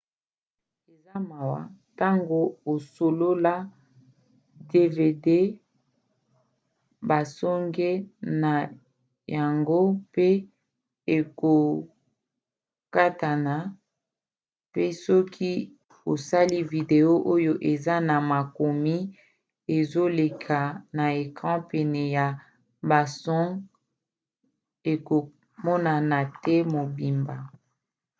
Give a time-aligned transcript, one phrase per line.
[0.93, 1.61] eza mawa
[1.93, 2.39] ntango
[2.73, 3.53] osolola
[4.69, 5.27] dvd
[7.09, 7.89] basonge
[8.41, 8.53] na
[9.35, 9.81] yango
[10.13, 10.29] pe
[11.17, 13.55] ekokatana
[14.73, 15.51] pe soki
[16.11, 18.97] osali video oyo eza na makomi
[19.77, 20.59] ezoleka
[20.97, 22.27] na ecran pene ya
[22.89, 23.59] basonge
[24.93, 27.35] ekomonana te mobimba